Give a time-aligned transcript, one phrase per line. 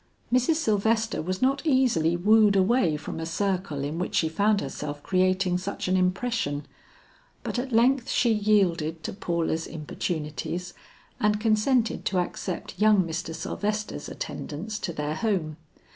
[0.33, 0.55] Mrs.
[0.55, 5.59] Sylvester was not easily wooed away from a circle in which she found herself creating
[5.59, 6.65] such an impression,
[7.43, 10.73] but at length she yielded to Paula's importunities,
[11.19, 13.35] and consented to accept young Mr.
[13.35, 15.57] Sylvester's attendance to their home.